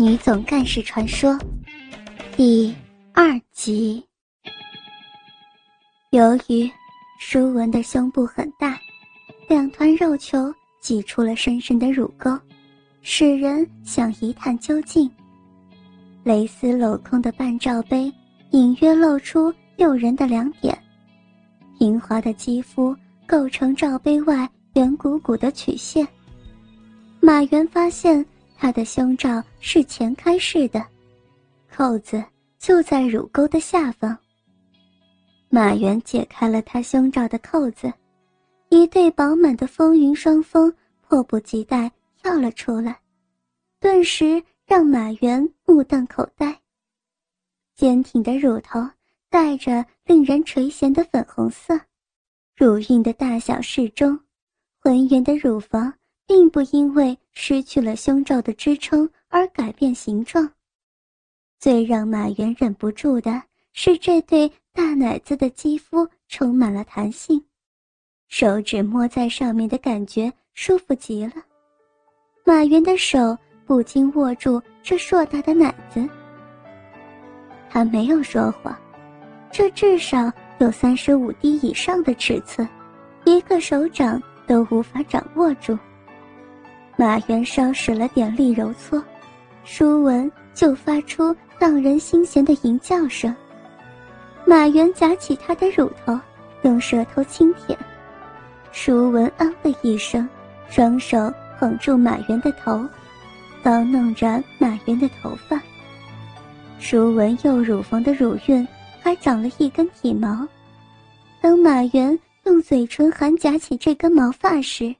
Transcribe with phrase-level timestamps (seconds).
[0.00, 1.30] 女总干事传说》
[2.34, 2.74] 第
[3.12, 4.02] 二集。
[6.08, 6.70] 由于
[7.18, 8.80] 舒文的胸部很大，
[9.46, 10.50] 两团肉球
[10.80, 12.30] 挤出了深深的乳沟，
[13.02, 15.06] 使人想一探究竟。
[16.24, 18.10] 蕾丝镂空的半罩杯
[18.52, 20.82] 隐约露出诱人的两点，
[21.78, 22.96] 平滑的肌肤
[23.26, 26.08] 构成罩杯外圆鼓鼓的曲线。
[27.20, 28.24] 马原发现。
[28.60, 30.84] 他的胸罩是前开式的，
[31.70, 32.22] 扣子
[32.58, 34.14] 就在乳沟的下方。
[35.48, 37.90] 马原解开了他胸罩的扣子，
[38.68, 40.70] 一对饱满的风云双峰
[41.00, 41.90] 迫不及待
[42.22, 43.00] 跳了出来，
[43.80, 46.54] 顿时让马原目瞪口呆。
[47.74, 48.86] 坚挺的乳头
[49.30, 51.80] 带着令人垂涎的粉红色，
[52.54, 54.20] 乳晕的大小适中，
[54.80, 55.90] 浑圆的乳房。
[56.30, 60.48] 并不因为失去了胸罩的支撑而改变形状。
[61.58, 67.44] 最让马原忍不住的是这对大奶子的肌肤充满了弹性，
[68.28, 71.32] 手指摸在上面的感觉舒服极了。
[72.44, 76.08] 马原的手不禁握住这硕大的奶子。
[77.68, 78.72] 他没有说谎，
[79.50, 82.68] 这至少有三十五滴以上的尺寸，
[83.24, 85.76] 一个手掌都无法掌握住。
[87.00, 89.02] 马原稍使了点力揉搓，
[89.64, 93.34] 舒文就发出荡人心弦的吟叫声。
[94.44, 96.20] 马原夹起他的乳头，
[96.60, 97.78] 用舌头轻舔。
[98.70, 100.28] 舒文嗯了一声，
[100.68, 102.86] 双手捧住马原的头，
[103.64, 105.58] 搔弄着马原的头发。
[106.78, 108.68] 舒文右乳房的乳晕
[109.00, 110.46] 还长了一根体毛，
[111.40, 114.94] 当马原用嘴唇含夹起这根毛发时，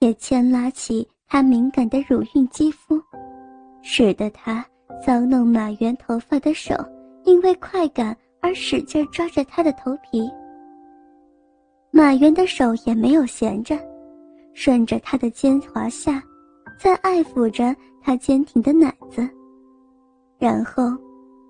[0.00, 1.08] 也牵拉起。
[1.28, 2.98] 他敏感的乳晕肌肤，
[3.82, 4.64] 使得他
[5.06, 6.74] 搔弄马原头发的手，
[7.24, 10.28] 因为快感而使劲抓着他的头皮。
[11.90, 13.78] 马原的手也没有闲着，
[14.54, 16.22] 顺着他的肩滑下，
[16.80, 19.28] 在爱抚着他坚挺的奶子。
[20.38, 20.84] 然后，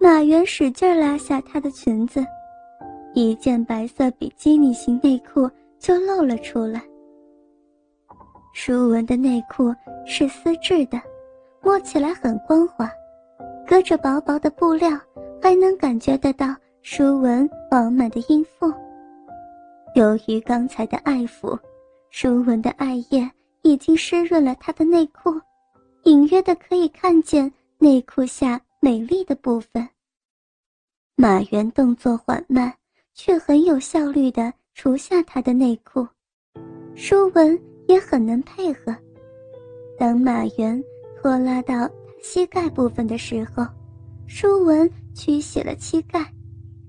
[0.00, 2.24] 马原使劲拉下她的裙子，
[3.14, 6.82] 一件白色比基尼型内裤就露了出来。
[8.60, 9.72] 舒文的内裤
[10.04, 11.00] 是丝质的，
[11.62, 12.90] 摸起来很光滑，
[13.64, 14.90] 隔着薄薄的布料，
[15.40, 18.66] 还能感觉得到舒文饱满的阴腹。
[19.94, 21.56] 由于刚才的爱抚，
[22.10, 23.30] 舒文的爱液
[23.62, 25.40] 已经湿润了他的内裤，
[26.02, 27.48] 隐约的可以看见
[27.78, 29.88] 内裤下美丽的部分。
[31.14, 32.74] 马原动作缓慢，
[33.14, 36.04] 却很有效率的除下他的内裤，
[36.96, 37.56] 舒文。
[37.88, 38.94] 也很能配合。
[39.98, 40.80] 等马原
[41.20, 41.90] 拖拉到他
[42.22, 43.66] 膝盖部分的时候，
[44.28, 46.24] 舒文屈起了膝盖，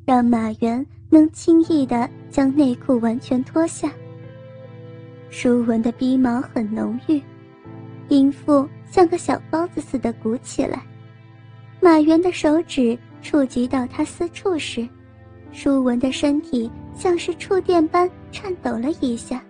[0.05, 3.91] 让马原能轻易地将内裤完全脱下。
[5.31, 7.21] 舒文的鼻毛很浓郁，
[8.09, 10.83] 阴腹像个小包子似的鼓起来。
[11.79, 14.87] 马原的手指触及到他私处时，
[15.51, 19.41] 舒文的身体像是触电般颤抖了一下。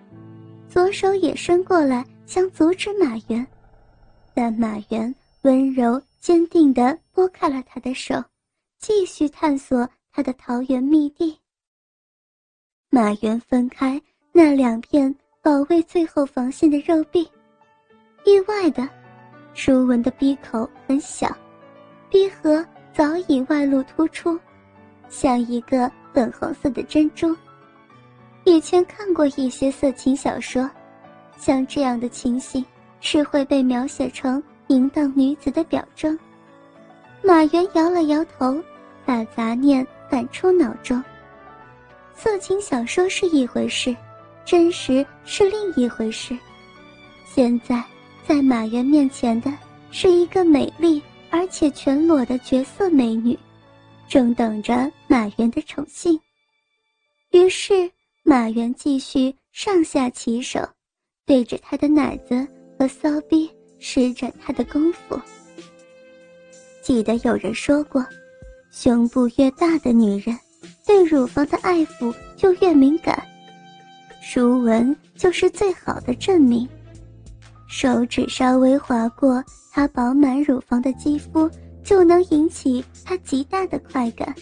[0.70, 3.44] 左手也伸过来，想阻止马原，
[4.32, 8.22] 但马原温柔坚定地拨开了他的手，
[8.78, 11.36] 继续探索他的桃源秘地。
[12.88, 17.28] 马原分开那两片保卫最后防线的肉壁，
[18.24, 18.88] 意外的，
[19.54, 21.36] 舒文的鼻口很小，
[22.08, 22.64] 鼻核
[22.94, 24.38] 早已外露突出，
[25.08, 27.36] 像一个粉红色的珍珠。
[28.60, 30.70] 以前看过一些色情小说，
[31.38, 32.62] 像这样的情形
[33.00, 36.18] 是会被描写成淫荡女子的表征。
[37.22, 38.62] 马原摇了摇头，
[39.06, 41.02] 把杂念赶出脑中。
[42.14, 43.96] 色情小说是一回事，
[44.44, 46.36] 真实是另一回事。
[47.24, 47.82] 现在
[48.26, 49.50] 在马原面前的
[49.90, 53.38] 是一个美丽而且全裸的绝色美女，
[54.06, 56.20] 正等着马原的宠幸。
[57.30, 57.90] 于是。
[58.30, 60.60] 马原继续上下其手，
[61.26, 62.46] 对着他的奶子
[62.78, 63.50] 和骚逼
[63.80, 65.20] 施展他的功夫。
[66.80, 68.06] 记得有人说过，
[68.70, 70.38] 胸部越大的女人，
[70.86, 73.20] 对乳房的爱抚就越敏感。
[74.22, 76.68] 舒文就是最好的证明。
[77.68, 79.42] 手指稍微划过
[79.72, 81.50] 她饱满乳房的肌肤，
[81.82, 84.32] 就能引起她极大的快感，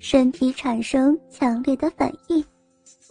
[0.00, 2.44] 身体产生强烈的反应。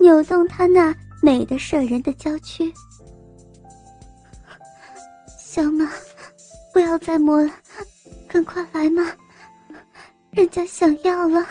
[0.01, 2.73] 扭动他那美的摄人的娇躯，
[5.37, 5.87] 小马，
[6.73, 7.51] 不要再摸了，
[8.27, 9.15] 赶快来嘛，
[10.31, 11.45] 人家想要了。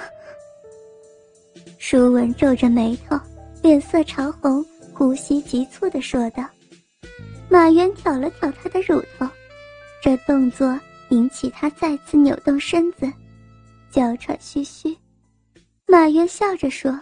[1.79, 3.17] 舒文皱着眉头，
[3.63, 6.45] 脸色潮红，呼吸急促的说道。
[7.49, 9.29] 马原挑了挑他的乳头，
[10.03, 10.79] 这动作
[11.11, 13.11] 引起他再次扭动身子，
[13.93, 14.97] 娇喘吁吁。
[15.87, 17.01] 马原笑着说：“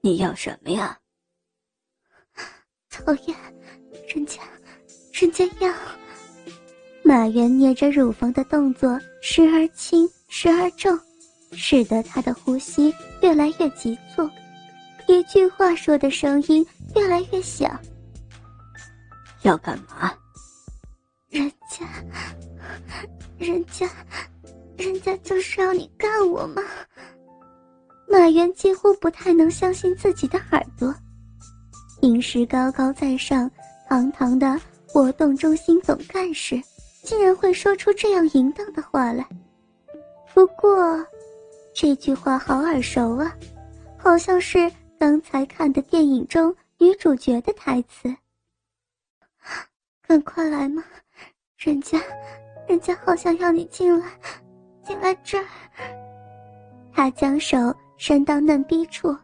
[0.00, 0.98] 你要什么呀？”
[2.90, 3.36] 讨厌，
[4.08, 4.42] 人家，
[5.12, 5.72] 人家要。
[7.04, 10.98] 马原捏着乳房的动作时而轻，时而重。
[11.52, 14.28] 使得他的呼吸越来越急促，
[15.06, 17.66] 一句话说的声音越来越小。
[19.40, 20.14] 要干嘛？
[21.30, 21.86] 人家，
[23.38, 23.88] 人家，
[24.76, 26.62] 人家就是要你干我吗？
[28.10, 30.94] 马原几乎不太能相信自己的耳朵，
[32.00, 33.50] 平时高高在上、
[33.88, 36.60] 堂堂的活动中心总干事，
[37.02, 39.26] 竟然会说出这样淫荡的话来。
[40.32, 41.06] 不过。
[41.80, 43.32] 这句话好耳熟啊，
[43.96, 44.68] 好像是
[44.98, 48.12] 刚才看的电影中女主角的台词。
[50.04, 50.82] 赶快来嘛，
[51.56, 52.02] 人家，
[52.66, 54.08] 人家好像要你进来，
[54.84, 55.44] 进来这儿。
[56.92, 57.56] 他将手
[57.98, 59.14] 伸到嫩逼处，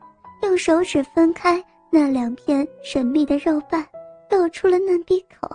[0.43, 3.87] 用手指分开那两片神秘的肉瓣，
[4.29, 5.49] 露出了嫩逼口。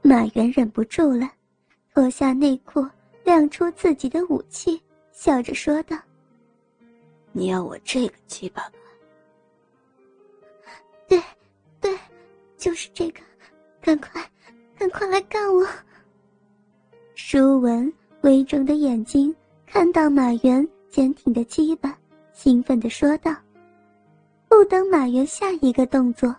[0.00, 1.28] 马原忍不住了，
[1.92, 2.86] 脱下内裤，
[3.24, 4.80] 亮出自己的武器。
[5.10, 5.96] 笑着说道
[7.32, 8.72] ：“你要我这个鸡巴吧？
[11.06, 11.22] 对，
[11.80, 11.98] 对，
[12.56, 13.20] 就是这个，
[13.80, 14.24] 赶快，
[14.78, 15.66] 赶快来干我！”
[17.14, 17.92] 舒文
[18.22, 19.34] 微睁的眼睛
[19.66, 21.96] 看到马原坚挺的鸡巴，
[22.34, 23.34] 兴奋地说道
[24.46, 26.36] ：“不等马原下一个动作，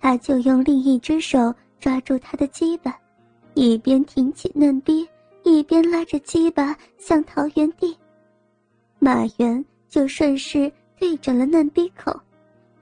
[0.00, 2.98] 他就用另一只手抓住他的鸡巴，
[3.54, 5.08] 一边挺起嫩逼，
[5.44, 7.96] 一边拉着鸡巴向桃源地。”
[8.98, 12.12] 马原就顺势对准了嫩逼口，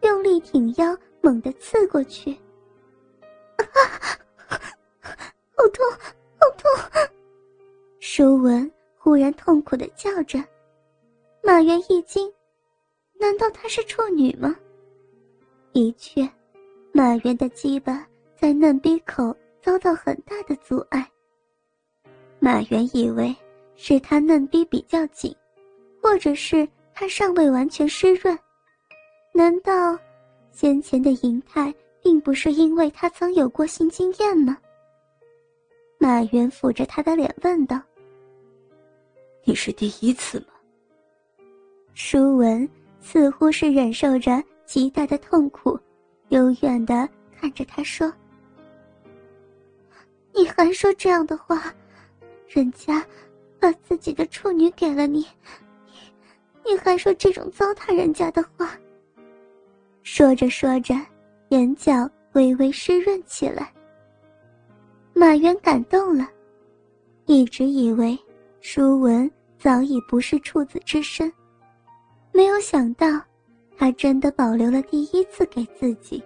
[0.01, 2.33] 用力挺腰，猛地刺过去。
[3.57, 3.61] 啊！
[5.55, 5.85] 好痛，
[6.41, 7.11] 好痛！
[8.01, 10.43] 舒文忽然痛苦的叫着。
[11.43, 12.33] 马原一惊，
[13.19, 14.57] 难道她是处女吗？
[15.73, 16.29] 的确，
[16.93, 21.07] 马原的鸡巴在嫩逼口遭到很大的阻碍。
[22.39, 23.35] 马原以为
[23.77, 25.35] 是他嫩逼比较紧。
[26.03, 28.37] 或者是他尚未完全湿润？
[29.33, 29.97] 难道
[30.51, 31.73] 先前的银泰
[32.03, 34.59] 并不是因为他曾有过性经验吗？
[35.99, 37.81] 马原抚着他的脸问道
[39.47, 40.47] ：“你是第一次吗？”
[41.95, 42.69] 舒文
[43.01, 45.79] 似乎是忍受着极大的痛苦，
[46.29, 47.09] 幽怨的
[47.39, 48.13] 看着他说
[50.35, 51.73] ：“你还说这样的话？
[52.49, 53.05] 人家
[53.61, 55.27] 把自己的处女给了你。”
[56.65, 58.79] 你还说这种糟蹋人家的话。
[60.03, 60.95] 说着说着，
[61.49, 63.73] 眼角微微湿润起来。
[65.13, 66.27] 马原感动了，
[67.27, 68.19] 一直以为
[68.61, 71.31] 舒文早已不是处子之身，
[72.33, 73.07] 没有想到
[73.77, 76.23] 他真的保留了第一次给自己，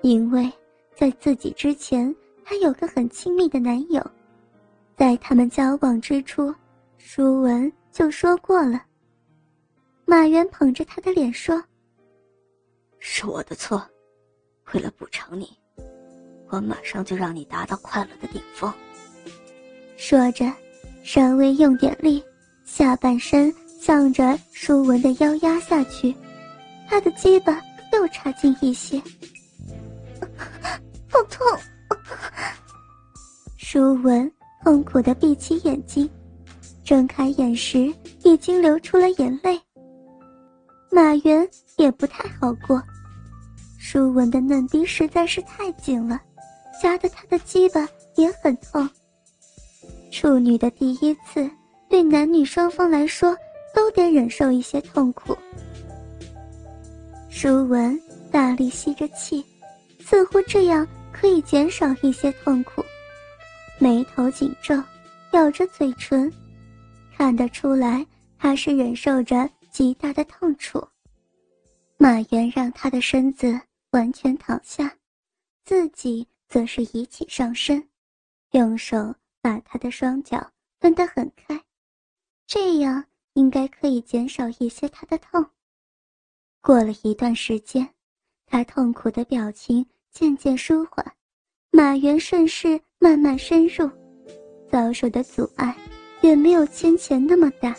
[0.00, 0.50] 因为
[0.94, 2.14] 在自己之前，
[2.44, 4.04] 他有个很亲密的男友，
[4.96, 6.54] 在他们交往之初，
[6.96, 8.82] 舒文就说过了。
[10.04, 11.62] 马原捧着他的脸说
[12.98, 13.82] ：“是我的错，
[14.72, 15.50] 为了补偿你，
[16.48, 18.72] 我马上就让你达到快乐的顶峰。”
[19.96, 20.50] 说着，
[21.02, 22.22] 稍微用点力，
[22.64, 26.14] 下半身向着舒文的腰压下去，
[26.88, 27.60] 他的鸡巴
[27.92, 28.96] 又插进一些，
[31.10, 31.44] 好痛！
[33.58, 34.30] 舒文
[34.62, 36.08] 痛苦的闭起眼睛，
[36.84, 39.60] 睁开眼时已经流出了眼泪。
[40.92, 41.44] 马原
[41.76, 42.80] 也不太好过，
[43.80, 46.20] 舒文的嫩逼实在是太紧了，
[46.80, 48.88] 夹得他的鸡巴也很痛。
[50.12, 51.50] 处女的第一次，
[51.90, 53.36] 对男女双方来说
[53.74, 55.36] 都得忍受一些痛苦。
[57.28, 58.00] 舒文
[58.30, 59.44] 大力吸着气，
[60.00, 62.84] 似乎这样可以减少一些痛苦，
[63.78, 64.74] 眉头紧皱，
[65.32, 66.32] 咬着嘴唇，
[67.16, 68.06] 看得出来
[68.38, 69.48] 他是忍受着。
[69.72, 70.86] 极大的痛楚，
[71.96, 73.58] 马原让他的身子
[73.92, 74.94] 完全躺下，
[75.64, 77.82] 自己则是一起上身，
[78.50, 80.46] 用手把他的双脚
[80.78, 81.58] 分得很开，
[82.46, 83.02] 这样
[83.34, 85.44] 应该可以减少一些他的痛。
[86.60, 87.88] 过了一段时间，
[88.46, 91.04] 他痛苦的表情渐渐舒缓，
[91.70, 93.90] 马原顺势慢慢深入，
[94.70, 95.76] 遭受的阻碍
[96.20, 97.74] 远没有先前那么大。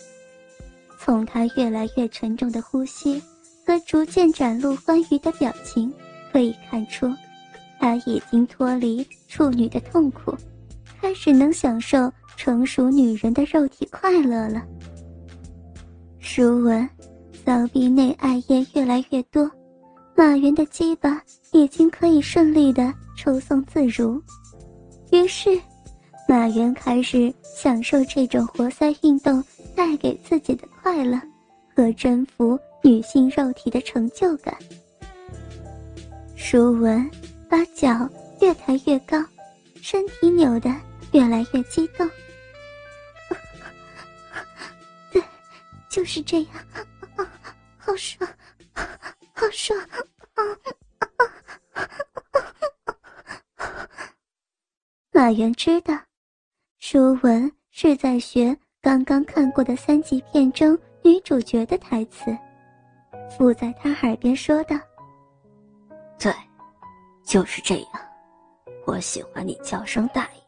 [1.00, 3.22] 从他越来越沉重的呼吸
[3.66, 5.94] 和逐渐展露欢愉的表情，
[6.32, 7.08] 可以看出，
[7.80, 10.36] 他已经脱离处女的痛苦，
[11.00, 14.66] 开始能享受成熟女人的肉体快乐了。
[16.26, 16.90] 舒文，
[17.46, 19.48] 骚逼内爱液越来越多，
[20.16, 24.20] 马原的鸡巴已经可以顺利的抽送自如，
[25.12, 25.60] 于是，
[26.28, 29.44] 马原开始享受这种活塞运动。
[29.76, 31.20] 带给自己的快乐
[31.76, 34.56] 和征服女性肉体的成就感。
[36.36, 37.10] 舒文
[37.50, 38.08] 把脚
[38.40, 39.18] 越抬越高，
[39.82, 40.72] 身体扭得
[41.12, 42.08] 越来越激动。
[45.94, 46.56] 就是这样，
[47.18, 47.30] 啊
[47.78, 48.28] 好爽，
[49.32, 49.78] 好爽！
[55.12, 55.96] 马原知道，
[56.80, 58.58] 舒文是在学。
[58.82, 62.36] 刚刚看过的三级片中女主角的台词，
[63.30, 64.76] 附在他耳边说道
[66.18, 66.34] ：“对，
[67.24, 67.88] 就是这样。
[68.88, 70.43] 我喜欢你叫声大爷。”